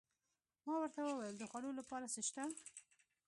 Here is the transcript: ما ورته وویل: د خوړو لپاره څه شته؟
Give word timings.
ما 0.65 0.73
ورته 0.79 0.99
وویل: 1.03 1.35
د 1.37 1.43
خوړو 1.49 1.71
لپاره 1.79 2.05
څه 2.13 2.21
شته؟ 2.27 2.43